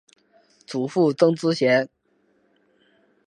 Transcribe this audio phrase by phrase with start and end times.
[0.65, 1.87] 祖父杜思贤。